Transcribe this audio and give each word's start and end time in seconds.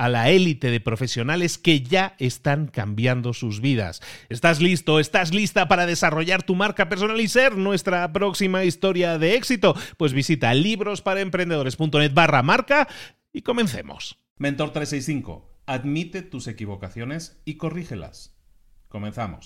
a 0.00 0.08
la 0.08 0.30
élite 0.30 0.70
de 0.70 0.80
profesionales 0.80 1.58
que 1.58 1.82
ya 1.82 2.14
están 2.18 2.68
cambiando 2.68 3.34
sus 3.34 3.60
vidas. 3.60 4.00
¿Estás 4.30 4.62
listo? 4.62 4.98
¿Estás 4.98 5.34
lista 5.34 5.68
para 5.68 5.84
desarrollar 5.84 6.42
tu 6.42 6.54
marca 6.54 6.88
personal 6.88 7.20
y 7.20 7.28
ser 7.28 7.58
nuestra 7.58 8.10
próxima 8.10 8.64
historia 8.64 9.18
de 9.18 9.34
éxito? 9.34 9.76
Pues 9.98 10.14
visita 10.14 10.54
librosparaemprendedores.net 10.54 12.14
barra 12.14 12.42
marca 12.42 12.88
y 13.30 13.42
comencemos. 13.42 14.18
Mentor 14.38 14.72
365. 14.72 15.60
Admite 15.66 16.22
tus 16.22 16.46
equivocaciones 16.46 17.38
y 17.44 17.58
corrígelas. 17.58 18.34
Comenzamos. 18.88 19.44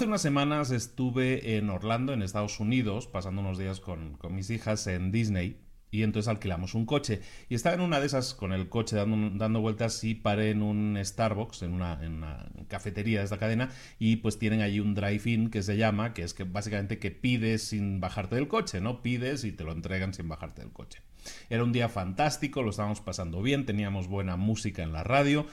Hace 0.00 0.06
unas 0.06 0.22
semanas 0.22 0.70
estuve 0.70 1.58
en 1.58 1.68
Orlando, 1.68 2.14
en 2.14 2.22
Estados 2.22 2.58
Unidos, 2.58 3.06
pasando 3.06 3.42
unos 3.42 3.58
días 3.58 3.80
con, 3.80 4.16
mis 4.30 4.48
hijas 4.48 4.86
en 4.86 5.12
Disney. 5.12 5.60
Y 5.90 6.04
entonces 6.04 6.28
alquilamos 6.28 6.74
un 6.74 6.86
coche. 6.86 7.20
Y 7.50 7.54
estaba 7.54 7.74
en 7.74 7.82
una 7.82 8.00
de 8.00 8.06
esas 8.06 8.32
con 8.32 8.54
el 8.54 8.70
coche 8.70 8.96
dando, 8.96 9.28
dando 9.36 9.60
vueltas 9.60 10.02
y 10.02 10.14
paré 10.14 10.52
en 10.52 10.62
un 10.62 10.98
Starbucks, 10.98 11.64
en 11.64 11.74
una, 11.74 12.02
en 12.02 12.14
una, 12.14 12.48
cafetería 12.68 13.18
de 13.18 13.24
esta 13.24 13.36
cadena. 13.36 13.68
Y 13.98 14.16
pues 14.16 14.38
tienen 14.38 14.62
allí 14.62 14.80
un 14.80 14.94
drive-in 14.94 15.50
que 15.50 15.62
se 15.62 15.76
llama, 15.76 16.14
que 16.14 16.22
es 16.22 16.32
que 16.32 16.44
básicamente 16.44 16.98
que 16.98 17.10
pides 17.10 17.64
sin 17.64 18.00
bajarte 18.00 18.36
del 18.36 18.48
coche, 18.48 18.80
¿no? 18.80 19.02
Pides 19.02 19.44
y 19.44 19.52
te 19.52 19.64
lo 19.64 19.72
entregan 19.72 20.14
sin 20.14 20.28
bajarte 20.28 20.62
del 20.62 20.72
coche. 20.72 21.02
Era 21.50 21.62
un 21.62 21.72
día 21.72 21.90
fantástico, 21.90 22.62
lo 22.62 22.70
estábamos 22.70 23.02
pasando 23.02 23.42
bien, 23.42 23.66
teníamos 23.66 24.08
buena 24.08 24.36
música 24.36 24.82
en 24.82 24.94
la 24.94 25.04
radio 25.04 25.46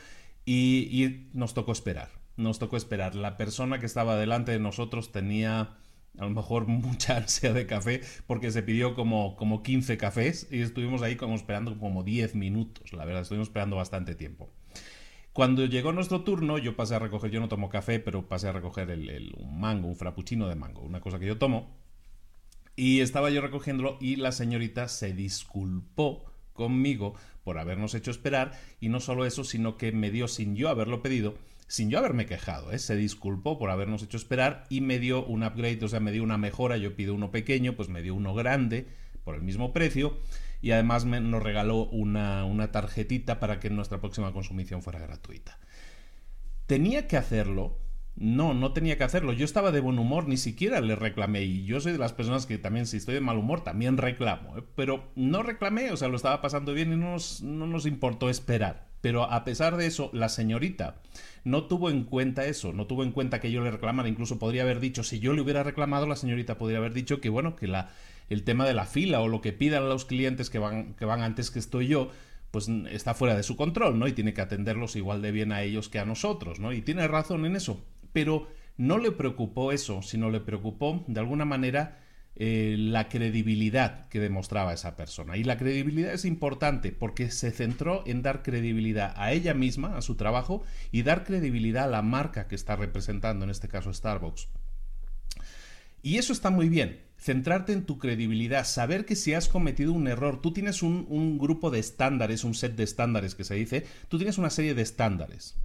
y 0.46 1.26
nos 1.34 1.54
tocó 1.54 1.74
esperar 1.74 2.27
nos 2.38 2.60
tocó 2.60 2.78
esperar. 2.78 3.16
La 3.16 3.36
persona 3.36 3.80
que 3.80 3.86
estaba 3.86 4.16
delante 4.16 4.52
de 4.54 4.60
nosotros 4.60 5.12
tenía 5.12 5.76
a 6.18 6.24
lo 6.24 6.30
mejor 6.30 6.68
mucha 6.68 7.18
ansia 7.18 7.54
de 7.54 7.66
café 7.66 8.02
porque 8.26 8.52
se 8.52 8.64
pidió 8.64 8.96
como, 8.96 9.36
como 9.36 9.64
15 9.64 9.98
cafés 9.98 10.48
y 10.52 10.62
estuvimos 10.62 11.02
ahí 11.02 11.16
como 11.16 11.36
esperando 11.36 11.78
como 11.78 12.04
10 12.04 12.36
minutos, 12.36 12.94
la 12.94 13.06
verdad, 13.06 13.24
estuvimos 13.24 13.50
esperando 13.50 13.76
bastante 13.76 14.16
tiempo. 14.16 14.50
Cuando 15.34 15.66
llegó 15.66 15.94
nuestro 15.94 16.22
turno, 16.22 16.58
yo 16.58 16.76
pasé 16.76 16.96
a 16.96 17.00
recoger, 17.00 17.30
yo 17.30 17.40
no 17.40 17.48
tomo 17.48 17.70
café, 17.70 18.00
pero 18.00 18.28
pasé 18.28 18.48
a 18.48 18.54
recoger 18.54 18.90
el, 18.90 19.36
un 19.38 19.60
mango, 19.60 19.88
un 19.88 19.96
frappuccino 19.96 20.48
de 20.48 20.56
mango, 20.56 20.82
una 20.82 21.00
cosa 21.00 21.20
que 21.20 21.28
yo 21.28 21.38
tomo. 21.38 21.78
Y 22.76 23.02
estaba 23.02 23.30
yo 23.30 23.42
recogiéndolo 23.42 23.98
y 24.02 24.16
la 24.16 24.32
señorita 24.32 24.88
se 24.88 25.14
disculpó 25.14 26.26
conmigo 26.54 27.14
por 27.44 27.60
habernos 27.60 27.94
hecho 27.94 28.10
esperar 28.10 28.52
y 28.80 28.90
no 28.90 29.00
solo 29.00 29.26
eso, 29.26 29.44
sino 29.44 29.78
que 29.78 29.92
me 29.92 30.10
dio 30.10 30.28
sin 30.28 30.56
yo 30.56 30.70
haberlo 30.70 31.04
pedido 31.04 31.36
sin 31.68 31.90
yo 31.90 32.00
haberme 32.00 32.26
quejado, 32.26 32.72
¿eh? 32.72 32.80
se 32.80 32.96
disculpó 32.96 33.60
por 33.60 33.70
habernos 33.70 34.02
hecho 34.02 34.18
esperar 34.18 34.66
y 34.70 34.82
me 34.82 35.00
dio 35.00 35.26
un 35.26 35.44
upgrade, 35.44 35.84
o 35.84 35.88
sea, 35.88 36.00
me 36.00 36.12
dio 36.12 36.24
una 36.24 36.38
mejora, 36.38 36.78
yo 36.78 36.96
pido 36.96 37.14
uno 37.14 37.30
pequeño, 37.32 37.76
pues 37.76 37.90
me 37.90 38.02
dio 38.02 38.16
uno 38.16 38.34
grande 38.34 38.88
por 39.24 39.36
el 39.36 39.42
mismo 39.42 39.74
precio 39.74 40.18
y 40.62 40.72
además 40.72 41.06
me, 41.06 41.20
nos 41.20 41.44
regaló 41.44 41.86
una, 41.86 42.46
una 42.46 42.72
tarjetita 42.72 43.40
para 43.40 43.60
que 43.60 43.70
nuestra 43.70 44.00
próxima 44.00 44.32
consumición 44.32 44.82
fuera 44.82 45.00
gratuita. 45.00 45.60
¿Tenía 46.66 47.08
que 47.08 47.18
hacerlo? 47.18 47.78
No, 48.16 48.54
no 48.54 48.74
tenía 48.74 48.98
que 48.98 49.04
hacerlo. 49.04 49.32
Yo 49.32 49.46
estaba 49.46 49.72
de 49.72 49.80
buen 49.80 50.00
humor, 50.00 50.28
ni 50.28 50.38
siquiera 50.38 50.82
le 50.82 50.96
reclamé. 50.96 51.44
Y 51.44 51.66
yo 51.66 51.80
soy 51.80 51.92
de 51.92 52.00
las 52.00 52.14
personas 52.14 52.48
que 52.48 52.58
también, 52.58 52.88
si 52.88 52.98
estoy 52.98 53.14
de 53.14 53.22
mal 53.22 53.38
humor, 53.38 53.64
también 53.64 53.98
reclamo. 53.98 54.58
¿eh? 54.58 54.64
Pero 54.76 55.12
no 55.16 55.44
reclamé, 55.44 55.92
o 55.92 55.98
sea, 55.98 56.08
lo 56.08 56.16
estaba 56.16 56.42
pasando 56.42 56.74
bien 56.74 56.92
y 56.92 56.96
no 56.96 57.18
no 57.44 57.68
nos 57.68 57.86
importó 57.86 58.30
esperar. 58.30 58.88
Pero 59.02 59.24
a 59.32 59.44
pesar 59.44 59.78
de 59.78 59.86
eso, 59.86 60.10
la 60.14 60.30
señorita 60.30 60.96
no 61.48 61.64
tuvo 61.64 61.90
en 61.90 62.04
cuenta 62.04 62.46
eso, 62.46 62.74
no 62.74 62.88
tuvo 62.88 63.04
en 63.04 63.14
cuenta 63.14 63.40
que 63.40 63.52
yo 63.52 63.64
le 63.64 63.72
reclamara, 63.72 64.10
incluso 64.10 64.38
podría 64.38 64.64
haber 64.64 64.82
dicho, 64.82 65.04
si 65.04 65.20
yo 65.20 65.32
le 65.32 65.42
hubiera 65.42 65.64
reclamado, 65.64 66.06
la 66.06 66.18
señorita 66.18 66.58
podría 66.58 66.80
haber 66.80 66.94
dicho 66.94 67.22
que 67.22 67.30
bueno, 67.30 67.56
que 67.56 67.68
la, 67.68 67.90
el 68.30 68.44
tema 68.44 68.66
de 68.66 68.74
la 68.74 68.86
fila 68.86 69.22
o 69.22 69.30
lo 69.30 69.40
que 69.40 69.54
pidan 69.54 69.88
los 69.88 70.04
clientes 70.04 70.50
que 70.50 70.60
van, 70.60 70.94
que 70.96 71.06
van 71.06 71.22
antes 71.22 71.50
que 71.50 71.60
estoy 71.60 71.88
yo, 71.88 72.12
pues 72.52 72.68
está 72.92 73.14
fuera 73.14 73.34
de 73.34 73.44
su 73.44 73.56
control, 73.56 73.98
¿no? 73.98 74.08
Y 74.08 74.12
tiene 74.12 74.34
que 74.34 74.42
atenderlos 74.42 74.98
igual 74.98 75.22
de 75.22 75.32
bien 75.32 75.54
a 75.54 75.62
ellos 75.62 75.88
que 75.88 76.00
a 76.00 76.06
nosotros, 76.06 76.60
¿no? 76.60 76.74
Y 76.74 76.82
tiene 76.82 77.08
razón 77.08 77.46
en 77.46 77.56
eso, 77.56 77.82
pero 78.12 78.48
no 78.76 78.98
le 78.98 79.12
preocupó 79.12 79.72
eso, 79.72 80.02
sino 80.02 80.30
le 80.30 80.42
preocupó 80.42 81.06
de 81.08 81.20
alguna 81.22 81.46
manera 81.46 81.98
eh, 82.40 82.76
la 82.78 83.10
credibilidad 83.10 84.08
que 84.10 84.20
demostraba 84.20 84.72
esa 84.72 84.96
persona. 84.96 85.38
Y 85.38 85.44
la 85.44 85.58
credibilidad 85.58 86.14
es 86.14 86.24
importante 86.24 86.92
porque 86.92 87.32
se 87.32 87.50
centró 87.50 88.04
en 88.06 88.22
dar 88.22 88.44
credibilidad 88.44 89.12
a 89.18 89.32
ella 89.32 89.56
misma, 89.56 89.98
a 89.98 90.04
su 90.04 90.14
trabajo, 90.14 90.64
y 90.92 91.02
dar 91.02 91.24
credibilidad 91.24 91.86
a 91.86 91.88
la 91.88 92.04
marca 92.04 92.48
que 92.48 92.54
está 92.54 92.76
representando, 92.76 93.44
en 93.44 93.50
este 93.50 93.68
caso 93.68 93.92
Starbucks. 93.92 94.50
Y 96.04 96.18
eso 96.18 96.32
está 96.32 96.52
muy 96.52 96.70
bien, 96.70 97.02
centrarte 97.18 97.74
en 97.74 97.86
tu 97.86 97.98
credibilidad, 97.98 98.66
saber 98.66 99.06
que 99.06 99.16
si 99.16 99.34
has 99.34 99.48
cometido 99.48 99.92
un 99.92 100.08
error, 100.08 100.40
tú 100.40 100.54
tienes 100.54 100.84
un, 100.84 101.08
un 101.10 101.40
grupo 101.40 101.72
de 101.72 101.80
estándares, 101.80 102.44
un 102.44 102.54
set 102.54 102.76
de 102.76 102.84
estándares 102.84 103.34
que 103.34 103.46
se 103.46 103.56
dice, 103.56 103.88
tú 104.10 104.18
tienes 104.18 104.38
una 104.38 104.52
serie 104.52 104.76
de 104.76 104.84
estándares. 104.84 105.56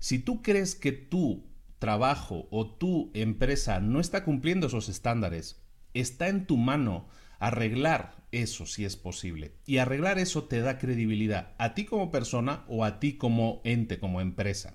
Si 0.00 0.18
tú 0.18 0.42
crees 0.42 0.74
que 0.74 0.90
tu 0.90 1.46
trabajo 1.78 2.48
o 2.50 2.66
tu 2.66 3.12
empresa 3.14 3.78
no 3.78 4.00
está 4.00 4.24
cumpliendo 4.24 4.66
esos 4.66 4.88
estándares, 4.88 5.62
está 6.00 6.28
en 6.28 6.46
tu 6.46 6.56
mano 6.56 7.08
arreglar 7.38 8.16
eso 8.32 8.66
si 8.66 8.84
es 8.84 8.96
posible. 8.96 9.52
Y 9.66 9.78
arreglar 9.78 10.18
eso 10.18 10.44
te 10.44 10.60
da 10.60 10.78
credibilidad 10.78 11.52
a 11.58 11.74
ti 11.74 11.84
como 11.84 12.10
persona 12.10 12.64
o 12.68 12.84
a 12.84 13.00
ti 13.00 13.14
como 13.14 13.60
ente, 13.64 13.98
como 13.98 14.20
empresa. 14.20 14.74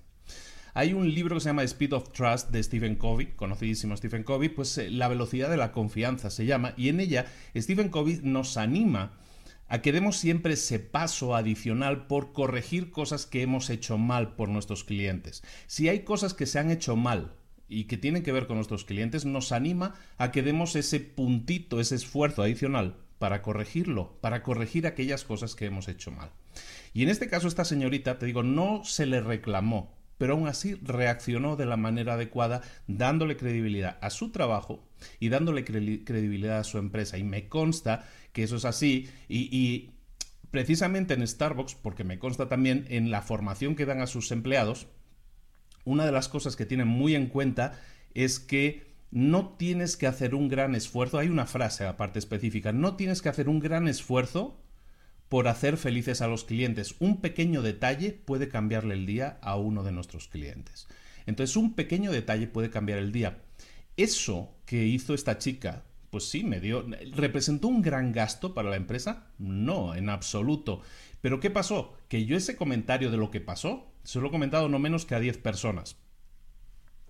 Hay 0.75 0.93
un 0.93 1.13
libro 1.13 1.35
que 1.35 1.41
se 1.41 1.49
llama 1.49 1.63
Speed 1.63 1.93
of 1.93 2.11
Trust 2.13 2.49
de 2.49 2.63
Stephen 2.63 2.95
Covey, 2.95 3.27
conocidísimo 3.35 3.95
Stephen 3.95 4.23
Covey, 4.23 4.49
pues 4.49 4.75
eh, 4.79 4.89
la 4.89 5.07
velocidad 5.07 5.51
de 5.51 5.57
la 5.57 5.71
confianza 5.71 6.31
se 6.31 6.47
llama, 6.47 6.73
y 6.77 6.89
en 6.89 6.99
ella 6.99 7.27
Stephen 7.55 7.89
Covey 7.89 8.21
nos 8.23 8.57
anima 8.57 9.13
a 9.67 9.81
que 9.81 9.91
demos 9.91 10.17
siempre 10.17 10.53
ese 10.53 10.79
paso 10.79 11.35
adicional 11.35 12.07
por 12.07 12.33
corregir 12.33 12.89
cosas 12.89 13.27
que 13.27 13.43
hemos 13.43 13.69
hecho 13.69 13.99
mal 13.99 14.35
por 14.35 14.49
nuestros 14.49 14.83
clientes. 14.83 15.43
Si 15.67 15.89
hay 15.89 15.99
cosas 15.99 16.33
que 16.33 16.47
se 16.47 16.57
han 16.57 16.71
hecho 16.71 16.95
mal 16.95 17.35
y 17.73 17.85
que 17.85 17.97
tienen 17.97 18.23
que 18.23 18.31
ver 18.31 18.47
con 18.47 18.57
nuestros 18.57 18.85
clientes, 18.85 19.25
nos 19.25 19.51
anima 19.51 19.95
a 20.17 20.31
que 20.31 20.43
demos 20.43 20.75
ese 20.75 20.99
puntito, 20.99 21.79
ese 21.79 21.95
esfuerzo 21.95 22.43
adicional 22.43 22.97
para 23.19 23.41
corregirlo, 23.41 24.17
para 24.21 24.43
corregir 24.43 24.85
aquellas 24.85 25.23
cosas 25.23 25.55
que 25.55 25.65
hemos 25.65 25.87
hecho 25.87 26.11
mal. 26.11 26.31
Y 26.93 27.03
en 27.03 27.09
este 27.09 27.27
caso 27.27 27.47
esta 27.47 27.65
señorita, 27.65 28.19
te 28.19 28.25
digo, 28.25 28.43
no 28.43 28.83
se 28.83 29.05
le 29.05 29.21
reclamó, 29.21 29.95
pero 30.17 30.33
aún 30.33 30.47
así 30.47 30.75
reaccionó 30.75 31.55
de 31.55 31.65
la 31.65 31.77
manera 31.77 32.13
adecuada, 32.13 32.61
dándole 32.87 33.37
credibilidad 33.37 33.97
a 34.01 34.09
su 34.09 34.31
trabajo 34.31 34.87
y 35.19 35.29
dándole 35.29 35.65
credibilidad 35.65 36.59
a 36.59 36.63
su 36.63 36.77
empresa. 36.77 37.17
Y 37.17 37.23
me 37.23 37.47
consta 37.49 38.07
que 38.31 38.43
eso 38.43 38.57
es 38.57 38.65
así 38.65 39.09
y, 39.27 39.91
precisamente 40.51 41.13
en 41.13 41.27
Starbucks, 41.27 41.75
porque 41.75 42.03
me 42.03 42.19
consta 42.19 42.47
también 42.47 42.85
en 42.89 43.09
la 43.09 43.21
formación 43.21 43.75
que 43.75 43.85
dan 43.85 44.01
a 44.01 44.07
sus 44.07 44.31
empleados, 44.31 44.87
una 45.85 46.05
de 46.05 46.11
las 46.11 46.29
cosas 46.29 46.55
que 46.55 46.65
tienen 46.65 46.87
muy 46.87 47.15
en 47.15 47.27
cuenta 47.27 47.79
es 48.13 48.39
que 48.39 48.93
no 49.11 49.49
tienes 49.57 49.95
que 49.95 50.07
hacer 50.07 50.33
un 50.33 50.49
gran 50.49 50.75
esfuerzo, 50.75 51.19
hay 51.19 51.27
una 51.27 51.45
frase 51.45 51.85
aparte 51.85 52.19
específica, 52.19 52.71
no 52.71 52.95
tienes 52.95 53.21
que 53.21 53.29
hacer 53.29 53.47
un 53.47 53.59
gran 53.59 53.87
esfuerzo 53.87 54.59
por 55.29 55.47
hacer 55.47 55.77
felices 55.77 56.21
a 56.21 56.27
los 56.27 56.43
clientes. 56.43 56.95
Un 56.99 57.21
pequeño 57.21 57.61
detalle 57.61 58.11
puede 58.11 58.49
cambiarle 58.49 58.93
el 58.93 59.05
día 59.05 59.39
a 59.41 59.55
uno 59.55 59.83
de 59.83 59.91
nuestros 59.91 60.27
clientes. 60.27 60.87
Entonces, 61.25 61.55
un 61.55 61.73
pequeño 61.73 62.11
detalle 62.11 62.47
puede 62.47 62.69
cambiar 62.69 62.99
el 62.99 63.11
día. 63.11 63.41
Eso 63.97 64.55
que 64.65 64.85
hizo 64.85 65.13
esta 65.13 65.37
chica, 65.37 65.85
pues 66.09 66.29
sí, 66.29 66.43
me 66.43 66.59
dio. 66.59 66.85
¿Representó 67.15 67.67
un 67.67 67.81
gran 67.81 68.11
gasto 68.11 68.53
para 68.53 68.69
la 68.69 68.75
empresa? 68.75 69.27
No, 69.37 69.95
en 69.95 70.09
absoluto. 70.09 70.81
Pero 71.21 71.39
¿qué 71.39 71.49
pasó? 71.49 71.93
Que 72.09 72.25
yo 72.25 72.35
ese 72.35 72.55
comentario 72.55 73.09
de 73.09 73.17
lo 73.17 73.31
que 73.31 73.41
pasó, 73.41 73.92
se 74.03 74.19
lo 74.19 74.27
he 74.27 74.31
comentado 74.31 74.69
no 74.69 74.79
menos 74.79 75.05
que 75.05 75.15
a 75.15 75.19
10 75.19 75.37
personas. 75.37 75.97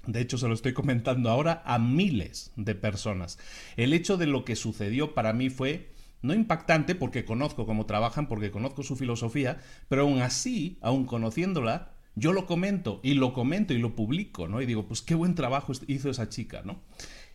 De 0.06 0.20
hecho, 0.20 0.38
se 0.38 0.48
lo 0.48 0.54
estoy 0.54 0.74
comentando 0.74 1.30
ahora 1.30 1.64
a 1.66 1.80
miles 1.80 2.52
de 2.58 2.76
personas. 2.76 3.40
El 3.78 3.94
hecho 3.94 4.18
de 4.18 4.28
lo 4.28 4.44
que 4.44 4.56
sucedió 4.56 5.14
para 5.14 5.32
mí 5.32 5.50
fue 5.50 5.94
no 6.22 6.34
impactante 6.34 6.96
porque 6.96 7.26
conozco 7.26 7.66
cómo 7.66 7.86
trabajan, 7.86 8.28
porque 8.28 8.52
conozco 8.52 8.84
su 8.84 8.96
filosofía, 8.96 9.60
pero 9.88 10.04
aún 10.04 10.22
así, 10.22 10.78
aún 10.82 11.06
conociéndola, 11.06 11.94
yo 12.16 12.34
lo 12.34 12.46
comento 12.46 13.00
y 13.04 13.14
lo 13.14 13.34
comento 13.34 13.74
y 13.74 13.78
lo 13.78 13.96
publico, 13.96 14.48
¿no? 14.48 14.62
Y 14.62 14.66
digo, 14.66 14.88
pues 14.88 15.02
qué 15.02 15.16
buen 15.16 15.36
trabajo 15.36 15.74
hizo 15.88 16.10
esa 16.10 16.30
chica, 16.30 16.62
¿no? 16.64 16.82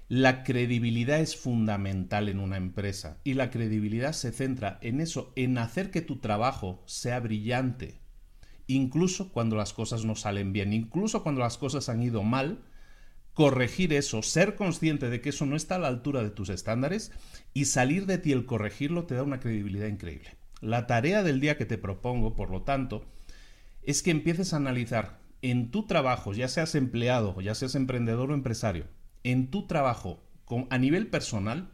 La 0.09 0.43
credibilidad 0.43 1.21
es 1.21 1.37
fundamental 1.37 2.31
en 2.31 2.41
una 2.41 2.57
empresa 2.57 3.19
y 3.25 3.35
la 3.35 3.51
credibilidad 3.51 4.13
se 4.13 4.33
centra 4.33 4.79
en 4.81 5.01
eso, 5.01 5.33
en 5.37 5.59
hacer 5.59 5.91
que 5.91 6.01
tu 6.01 6.17
trabajo 6.17 6.83
sea 6.87 7.21
brillante, 7.21 8.01
incluso 8.69 9.33
cuando 9.33 9.57
las 9.57 9.73
cosas 9.73 10.05
no 10.05 10.15
salen 10.15 10.53
bien, 10.53 10.73
incluso 10.73 11.25
cuando 11.25 11.41
las 11.41 11.59
cosas 11.59 11.89
han 11.89 12.03
ido 12.03 12.23
mal, 12.23 12.63
corregir 13.35 13.93
eso, 13.93 14.23
ser 14.23 14.55
consciente 14.55 15.11
de 15.11 15.21
que 15.21 15.31
eso 15.31 15.47
no 15.47 15.57
está 15.57 15.77
a 15.77 15.79
la 15.79 15.89
altura 15.89 16.23
de 16.23 16.31
tus 16.31 16.51
estándares 16.51 17.11
y 17.55 17.65
salir 17.65 18.07
de 18.07 18.19
ti 18.19 18.33
el 18.33 18.47
corregirlo 18.47 19.07
te 19.07 19.15
da 19.15 19.23
una 19.23 19.41
credibilidad 19.41 19.87
increíble. 19.87 20.37
La 20.61 20.87
tarea 20.87 21.23
del 21.23 21.41
día 21.41 21.57
que 21.57 21.67
te 21.67 21.79
propongo, 21.79 22.35
por 22.35 22.51
lo 22.51 22.63
tanto, 22.63 23.05
es 23.83 24.03
que 24.03 24.11
empieces 24.11 24.53
a 24.53 24.57
analizar 24.57 25.21
en 25.41 25.71
tu 25.71 25.87
trabajo, 25.87 26.33
ya 26.33 26.49
seas 26.49 26.75
empleado, 26.75 27.41
ya 27.41 27.55
seas 27.55 27.75
emprendedor 27.75 28.33
o 28.33 28.35
empresario, 28.35 28.87
en 29.23 29.51
tu 29.51 29.67
trabajo 29.67 30.23
a 30.69 30.79
nivel 30.79 31.07
personal, 31.07 31.71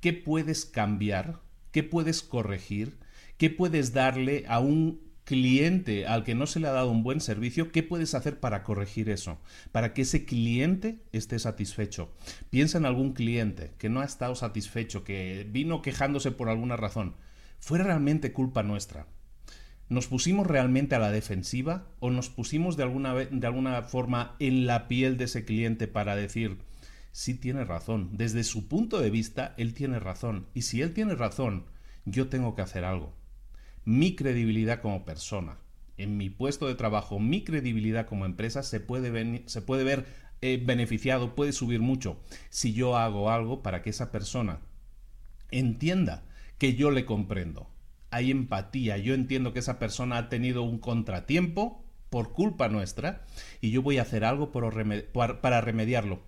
qué 0.00 0.12
puedes 0.12 0.66
cambiar, 0.66 1.40
qué 1.70 1.82
puedes 1.82 2.22
corregir, 2.22 2.98
qué 3.38 3.50
puedes 3.50 3.92
darle 3.92 4.44
a 4.48 4.58
un 4.58 5.13
cliente 5.24 6.06
al 6.06 6.22
que 6.22 6.34
no 6.34 6.46
se 6.46 6.60
le 6.60 6.68
ha 6.68 6.72
dado 6.72 6.90
un 6.90 7.02
buen 7.02 7.20
servicio, 7.20 7.72
¿qué 7.72 7.82
puedes 7.82 8.14
hacer 8.14 8.40
para 8.40 8.62
corregir 8.62 9.08
eso? 9.08 9.38
Para 9.72 9.94
que 9.94 10.02
ese 10.02 10.24
cliente 10.24 10.98
esté 11.12 11.38
satisfecho. 11.38 12.12
Piensa 12.50 12.78
en 12.78 12.86
algún 12.86 13.14
cliente 13.14 13.72
que 13.78 13.88
no 13.88 14.00
ha 14.00 14.04
estado 14.04 14.34
satisfecho, 14.34 15.02
que 15.02 15.46
vino 15.50 15.82
quejándose 15.82 16.30
por 16.30 16.48
alguna 16.48 16.76
razón. 16.76 17.16
¿Fue 17.58 17.78
realmente 17.78 18.32
culpa 18.32 18.62
nuestra? 18.62 19.06
¿Nos 19.88 20.06
pusimos 20.06 20.46
realmente 20.46 20.94
a 20.94 20.98
la 20.98 21.10
defensiva 21.10 21.86
o 22.00 22.10
nos 22.10 22.28
pusimos 22.28 22.76
de 22.76 22.82
alguna, 22.82 23.14
de 23.14 23.46
alguna 23.46 23.82
forma 23.82 24.36
en 24.38 24.66
la 24.66 24.88
piel 24.88 25.16
de 25.16 25.24
ese 25.24 25.44
cliente 25.44 25.88
para 25.88 26.16
decir, 26.16 26.58
sí 27.12 27.34
tiene 27.34 27.64
razón, 27.64 28.10
desde 28.12 28.44
su 28.44 28.66
punto 28.66 29.00
de 29.00 29.10
vista, 29.10 29.54
él 29.56 29.74
tiene 29.74 30.00
razón, 30.00 30.46
y 30.54 30.62
si 30.62 30.82
él 30.82 30.94
tiene 30.94 31.14
razón, 31.14 31.66
yo 32.06 32.28
tengo 32.28 32.54
que 32.54 32.62
hacer 32.62 32.84
algo 32.84 33.14
mi 33.84 34.14
credibilidad 34.16 34.80
como 34.80 35.04
persona, 35.04 35.58
en 35.96 36.16
mi 36.16 36.30
puesto 36.30 36.66
de 36.66 36.74
trabajo, 36.74 37.18
mi 37.18 37.44
credibilidad 37.44 38.06
como 38.06 38.24
empresa 38.24 38.62
se 38.62 38.80
puede, 38.80 39.42
se 39.46 39.62
puede 39.62 39.84
ver 39.84 40.06
eh, 40.40 40.62
beneficiado, 40.62 41.34
puede 41.34 41.52
subir 41.52 41.80
mucho 41.80 42.20
si 42.50 42.72
yo 42.72 42.96
hago 42.96 43.30
algo 43.30 43.62
para 43.62 43.82
que 43.82 43.90
esa 43.90 44.10
persona 44.10 44.60
entienda 45.50 46.24
que 46.58 46.74
yo 46.74 46.90
le 46.90 47.04
comprendo. 47.04 47.68
Hay 48.10 48.30
empatía, 48.30 48.96
yo 48.98 49.14
entiendo 49.14 49.52
que 49.52 49.58
esa 49.58 49.78
persona 49.78 50.18
ha 50.18 50.28
tenido 50.28 50.62
un 50.62 50.78
contratiempo 50.78 51.84
por 52.10 52.32
culpa 52.32 52.68
nuestra 52.68 53.24
y 53.60 53.70
yo 53.70 53.82
voy 53.82 53.98
a 53.98 54.02
hacer 54.02 54.24
algo 54.24 54.52
para 54.52 55.60
remediarlo. 55.60 56.22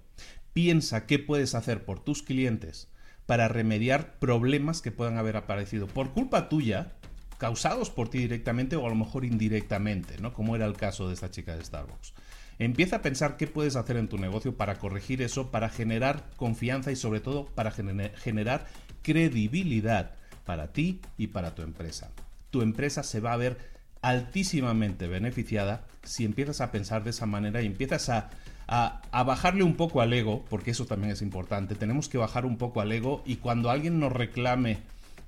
Piensa 0.52 1.06
qué 1.06 1.18
puedes 1.18 1.54
hacer 1.54 1.84
por 1.84 2.00
tus 2.00 2.22
clientes 2.22 2.90
para 3.26 3.48
remediar 3.48 4.18
problemas 4.18 4.80
que 4.80 4.92
puedan 4.92 5.18
haber 5.18 5.36
aparecido 5.36 5.86
por 5.86 6.12
culpa 6.12 6.48
tuya 6.48 6.96
causados 7.38 7.90
por 7.90 8.08
ti 8.08 8.18
directamente 8.18 8.76
o 8.76 8.86
a 8.86 8.88
lo 8.88 8.94
mejor 8.94 9.24
indirectamente, 9.24 10.18
¿no? 10.18 10.32
Como 10.32 10.56
era 10.56 10.66
el 10.66 10.74
caso 10.74 11.08
de 11.08 11.14
esta 11.14 11.30
chica 11.30 11.56
de 11.56 11.64
Starbucks. 11.64 12.14
Empieza 12.58 12.96
a 12.96 13.02
pensar 13.02 13.36
qué 13.36 13.46
puedes 13.46 13.76
hacer 13.76 13.96
en 13.96 14.08
tu 14.08 14.16
negocio 14.16 14.56
para 14.56 14.78
corregir 14.78 15.20
eso, 15.20 15.50
para 15.50 15.68
generar 15.68 16.24
confianza 16.36 16.90
y 16.90 16.96
sobre 16.96 17.20
todo 17.20 17.46
para 17.46 17.70
generar 17.70 18.66
credibilidad 19.02 20.12
para 20.46 20.72
ti 20.72 21.00
y 21.18 21.26
para 21.26 21.54
tu 21.54 21.62
empresa. 21.62 22.10
Tu 22.50 22.62
empresa 22.62 23.02
se 23.02 23.20
va 23.20 23.34
a 23.34 23.36
ver 23.36 23.58
altísimamente 24.00 25.06
beneficiada 25.08 25.84
si 26.02 26.24
empiezas 26.24 26.60
a 26.60 26.70
pensar 26.70 27.04
de 27.04 27.10
esa 27.10 27.26
manera 27.26 27.60
y 27.60 27.66
empiezas 27.66 28.08
a, 28.08 28.30
a, 28.68 29.22
bajarle 29.24 29.62
un 29.62 29.74
poco 29.74 30.00
al 30.00 30.12
ego, 30.12 30.44
porque 30.48 30.70
eso 30.70 30.86
también 30.86 31.12
es 31.12 31.22
importante. 31.22 31.74
Tenemos 31.74 32.08
que 32.08 32.18
bajar 32.18 32.46
un 32.46 32.56
poco 32.56 32.80
al 32.80 32.92
ego 32.92 33.22
y 33.26 33.36
cuando 33.36 33.70
alguien 33.70 34.00
nos 34.00 34.12
reclame 34.12 34.78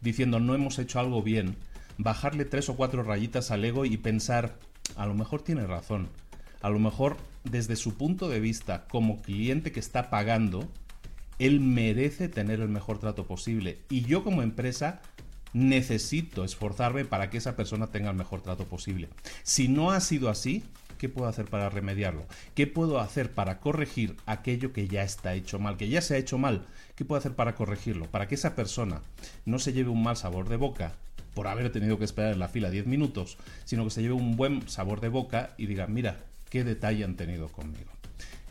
diciendo 0.00 0.38
no 0.40 0.54
hemos 0.54 0.78
hecho 0.78 1.00
algo 1.00 1.22
bien, 1.22 1.56
bajarle 1.98 2.44
tres 2.44 2.68
o 2.68 2.76
cuatro 2.76 3.02
rayitas 3.02 3.50
al 3.50 3.64
ego 3.64 3.84
y 3.84 3.96
pensar, 3.96 4.56
a 4.96 5.06
lo 5.06 5.14
mejor 5.14 5.42
tiene 5.42 5.66
razón, 5.66 6.08
a 6.62 6.70
lo 6.70 6.78
mejor 6.78 7.16
desde 7.44 7.76
su 7.76 7.94
punto 7.94 8.28
de 8.28 8.40
vista 8.40 8.86
como 8.88 9.20
cliente 9.20 9.72
que 9.72 9.80
está 9.80 10.08
pagando, 10.08 10.68
él 11.38 11.60
merece 11.60 12.28
tener 12.28 12.60
el 12.60 12.68
mejor 12.68 12.98
trato 12.98 13.26
posible. 13.26 13.78
Y 13.90 14.02
yo 14.02 14.24
como 14.24 14.42
empresa 14.42 15.00
necesito 15.52 16.44
esforzarme 16.44 17.04
para 17.04 17.30
que 17.30 17.38
esa 17.38 17.56
persona 17.56 17.88
tenga 17.88 18.10
el 18.10 18.16
mejor 18.16 18.42
trato 18.42 18.66
posible. 18.66 19.08
Si 19.42 19.68
no 19.68 19.90
ha 19.90 20.00
sido 20.00 20.30
así, 20.30 20.64
¿qué 20.98 21.08
puedo 21.08 21.28
hacer 21.28 21.46
para 21.46 21.70
remediarlo? 21.70 22.26
¿Qué 22.54 22.66
puedo 22.66 22.98
hacer 22.98 23.32
para 23.32 23.60
corregir 23.60 24.16
aquello 24.26 24.72
que 24.72 24.88
ya 24.88 25.02
está 25.02 25.34
hecho 25.34 25.58
mal, 25.58 25.76
que 25.76 25.88
ya 25.88 26.02
se 26.02 26.14
ha 26.14 26.18
hecho 26.18 26.38
mal? 26.38 26.66
¿Qué 26.96 27.04
puedo 27.04 27.18
hacer 27.18 27.34
para 27.34 27.54
corregirlo? 27.54 28.06
Para 28.06 28.28
que 28.28 28.34
esa 28.34 28.54
persona 28.54 29.00
no 29.46 29.58
se 29.58 29.72
lleve 29.72 29.90
un 29.90 30.02
mal 30.02 30.16
sabor 30.16 30.48
de 30.48 30.56
boca 30.56 30.94
por 31.38 31.46
haber 31.46 31.70
tenido 31.70 32.00
que 32.00 32.04
esperar 32.04 32.32
en 32.32 32.40
la 32.40 32.48
fila 32.48 32.68
10 32.68 32.86
minutos, 32.88 33.38
sino 33.64 33.84
que 33.84 33.90
se 33.90 34.02
lleve 34.02 34.14
un 34.14 34.34
buen 34.34 34.68
sabor 34.68 35.00
de 35.00 35.08
boca 35.08 35.54
y 35.56 35.66
diga, 35.66 35.86
mira, 35.86 36.24
qué 36.50 36.64
detalle 36.64 37.04
han 37.04 37.14
tenido 37.14 37.46
conmigo. 37.46 37.92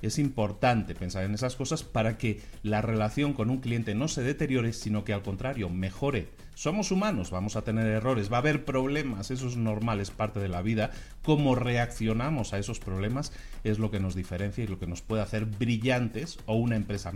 Es 0.01 0.17
importante 0.17 0.95
pensar 0.95 1.25
en 1.25 1.33
esas 1.33 1.57
cosas 1.57 1.83
para 1.83 2.17
que 2.17 2.39
la 2.63 2.81
relación 2.81 3.33
con 3.33 3.49
un 3.49 3.59
cliente 3.59 3.93
no 3.93 4.07
se 4.07 4.23
deteriore, 4.23 4.71
sino 4.71 5.03
que 5.03 5.11
al 5.11 5.21
contrario, 5.21 5.69
mejore. 5.69 6.29
Somos 6.55 6.89
humanos, 6.89 7.29
vamos 7.29 7.57
a 7.57 7.63
tener 7.63 7.87
errores, 7.87 8.31
va 8.31 8.37
a 8.37 8.39
haber 8.39 8.63
problemas, 8.63 9.31
eso 9.31 9.49
es 9.49 9.57
normal, 9.57 9.99
es 9.99 10.11
parte 10.11 10.39
de 10.39 10.47
la 10.47 10.61
vida. 10.61 10.91
Cómo 11.23 11.55
reaccionamos 11.55 12.53
a 12.53 12.57
esos 12.57 12.79
problemas 12.79 13.33
es 13.65 13.79
lo 13.79 13.91
que 13.91 13.99
nos 13.99 14.15
diferencia 14.15 14.63
y 14.63 14.67
lo 14.67 14.79
que 14.79 14.87
nos 14.87 15.01
puede 15.01 15.23
hacer 15.23 15.43
brillantes 15.43 16.39
o 16.45 16.55
una 16.55 16.77
empresa, 16.77 17.11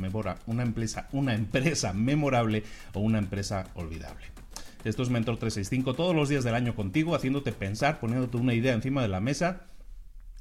una 0.48 0.63
empresa, 0.63 1.08
una 1.13 1.34
empresa 1.34 1.94
memorable 1.94 2.63
o 2.94 3.00
una 3.00 3.20
empresa 3.20 3.68
olvidable. 3.75 4.25
Esto 4.84 5.04
es 5.04 5.10
Mentor 5.10 5.38
365 5.38 5.94
todos 5.94 6.16
los 6.16 6.30
días 6.30 6.44
del 6.44 6.56
año 6.56 6.76
contigo, 6.76 7.16
haciéndote 7.16 7.52
pensar, 7.52 8.00
poniéndote 8.00 8.38
una 8.38 8.54
idea 8.54 8.74
encima 8.74 9.02
de 9.02 9.10
la 9.10 9.20
mesa 9.20 9.62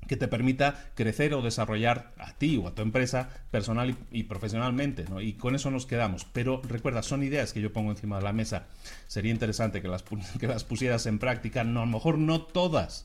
que 0.09 0.17
te 0.17 0.29
permita 0.29 0.91
crecer 0.95 1.35
o 1.35 1.43
desarrollar 1.43 2.13
a 2.19 2.33
ti 2.33 2.57
o 2.57 2.67
a 2.67 2.75
tu 2.75 2.83
empresa 2.83 3.29
personal 3.51 3.95
y, 4.11 4.25
profesionalmente. 4.25 5.05
Y 5.21 5.35
con 5.35 5.55
eso 5.55 5.71
nos 5.71 5.87
quedamos. 5.87 6.25
Pero 6.25 6.63
recuerda, 6.67 7.03
son 7.03 7.23
ideas 7.23 7.53
que 7.53 7.61
yo 7.61 7.73
pongo 7.73 7.91
encima 7.91 8.17
de 8.17 8.25
la 8.25 8.33
mesa. 8.33 8.67
Sería 9.07 9.31
interesante 9.31 9.83
que 9.83 9.89
las, 9.89 10.03
que 10.41 10.47
las 10.47 10.65
pusieras 10.65 11.07
en 11.07 11.19
práctica, 11.19 11.63
no, 11.65 11.83
a 11.83 11.87
lo 11.87 11.93
mejor 11.93 12.19
no 12.19 12.41
todas, 12.43 13.05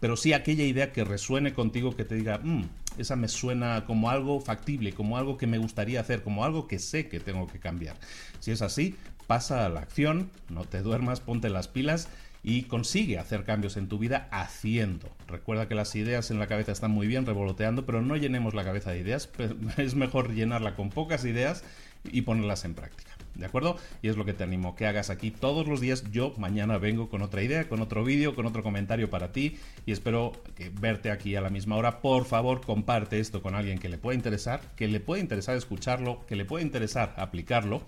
pero 0.00 0.16
sí 0.16 0.32
aquella 0.32 0.64
idea 0.64 0.92
que 0.92 1.04
resuene 1.04 1.54
contigo, 1.54 1.94
que 1.94 2.04
te 2.04 2.16
diga, 2.16 2.38
mm, 2.42 2.64
esa 2.98 3.14
me 3.14 3.28
suena 3.28 3.84
como 3.86 4.10
algo 4.10 4.40
factible, 4.40 4.92
como 4.92 5.16
algo 5.16 5.38
que 5.38 5.46
me 5.46 5.58
gustaría 5.58 6.00
hacer, 6.00 6.24
como 6.24 6.44
algo 6.44 6.66
que 6.66 6.80
sé 6.80 7.08
que 7.08 7.20
tengo 7.20 7.46
que 7.46 7.60
cambiar. 7.60 7.96
Si 8.40 8.50
es 8.50 8.62
así, 8.62 8.96
pasa 9.32 9.64
a 9.64 9.70
la 9.70 9.80
acción, 9.80 10.28
no 10.50 10.66
te 10.66 10.82
duermas, 10.82 11.20
ponte 11.20 11.48
las 11.48 11.66
pilas 11.66 12.06
y 12.42 12.64
consigue 12.64 13.18
hacer 13.18 13.44
cambios 13.44 13.78
en 13.78 13.88
tu 13.88 13.96
vida 13.96 14.28
haciendo. 14.30 15.08
Recuerda 15.26 15.68
que 15.68 15.74
las 15.74 15.94
ideas 15.94 16.30
en 16.30 16.38
la 16.38 16.48
cabeza 16.48 16.70
están 16.70 16.90
muy 16.90 17.06
bien 17.06 17.24
revoloteando, 17.24 17.86
pero 17.86 18.02
no 18.02 18.16
llenemos 18.16 18.52
la 18.52 18.62
cabeza 18.62 18.90
de 18.90 18.98
ideas, 18.98 19.30
es 19.78 19.94
mejor 19.94 20.34
llenarla 20.34 20.76
con 20.76 20.90
pocas 20.90 21.24
ideas 21.24 21.64
y 22.04 22.20
ponerlas 22.20 22.66
en 22.66 22.74
práctica. 22.74 23.10
¿De 23.34 23.46
acuerdo? 23.46 23.78
Y 24.02 24.08
es 24.08 24.18
lo 24.18 24.26
que 24.26 24.34
te 24.34 24.44
animo 24.44 24.76
que 24.76 24.86
hagas 24.86 25.08
aquí 25.08 25.30
todos 25.30 25.66
los 25.66 25.80
días. 25.80 26.04
Yo 26.10 26.34
mañana 26.36 26.76
vengo 26.76 27.08
con 27.08 27.22
otra 27.22 27.42
idea, 27.42 27.70
con 27.70 27.80
otro 27.80 28.04
vídeo, 28.04 28.34
con 28.34 28.44
otro 28.44 28.62
comentario 28.62 29.08
para 29.08 29.32
ti 29.32 29.56
y 29.86 29.92
espero 29.92 30.32
que 30.56 30.68
verte 30.68 31.10
aquí 31.10 31.36
a 31.36 31.40
la 31.40 31.48
misma 31.48 31.76
hora. 31.76 32.02
Por 32.02 32.26
favor, 32.26 32.60
comparte 32.60 33.18
esto 33.18 33.40
con 33.40 33.54
alguien 33.54 33.78
que 33.78 33.88
le 33.88 33.96
pueda 33.96 34.14
interesar, 34.14 34.60
que 34.76 34.88
le 34.88 35.00
pueda 35.00 35.22
interesar 35.22 35.56
escucharlo, 35.56 36.26
que 36.26 36.36
le 36.36 36.44
pueda 36.44 36.62
interesar 36.62 37.14
aplicarlo. 37.16 37.80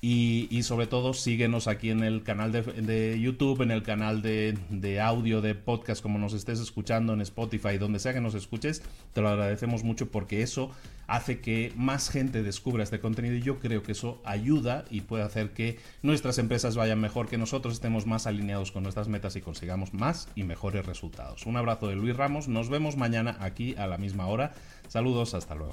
Y, 0.00 0.62
sobre 0.62 0.86
todo 0.86 1.12
síguenos 1.12 1.66
aquí 1.66 1.90
en 1.90 2.04
el 2.04 2.22
canal 2.22 2.52
de, 2.52 3.18
YouTube, 3.20 3.62
en 3.62 3.72
el 3.72 3.82
canal 3.82 4.22
de, 4.22 4.56
de, 4.70 5.00
audio, 5.00 5.40
de 5.40 5.56
podcast, 5.56 6.02
como 6.02 6.18
nos 6.18 6.34
estés 6.34 6.60
escuchando 6.60 7.12
en 7.14 7.20
Spotify, 7.20 7.78
donde 7.78 7.98
sea 7.98 8.14
que 8.14 8.20
nos 8.20 8.34
escuches, 8.34 8.82
te 9.12 9.20
lo 9.20 9.28
agradecemos 9.28 9.82
mucho 9.82 10.10
porque 10.10 10.42
eso 10.42 10.70
hace 11.08 11.40
que 11.40 11.72
más 11.74 12.10
gente 12.10 12.42
descubra 12.42 12.84
este 12.84 13.00
contenido 13.00 13.34
y 13.34 13.42
yo 13.42 13.58
creo 13.58 13.82
que 13.82 13.92
eso 13.92 14.20
ayuda 14.24 14.84
y 14.90 15.00
puede 15.00 15.24
hacer 15.24 15.52
que 15.52 15.78
nuestras 16.02 16.38
empresas 16.38 16.76
vayan 16.76 17.00
mejor, 17.00 17.28
que 17.28 17.38
nosotros 17.38 17.74
estemos 17.74 18.06
más 18.06 18.26
alineados 18.26 18.70
con 18.70 18.84
nuestras 18.84 19.08
metas 19.08 19.34
y 19.34 19.40
consigamos 19.40 19.94
más 19.94 20.28
y 20.36 20.44
mejores 20.44 20.86
resultados. 20.86 21.46
Un 21.46 21.56
abrazo 21.56 21.88
de 21.88 21.96
Luis 21.96 22.16
Ramos, 22.16 22.46
nos 22.46 22.68
vemos 22.68 22.96
mañana 22.96 23.36
aquí 23.40 23.74
a 23.76 23.86
la 23.86 23.98
misma 23.98 24.26
hora. 24.26 24.52
Saludos, 24.86 25.34
hasta 25.34 25.54
luego. 25.54 25.72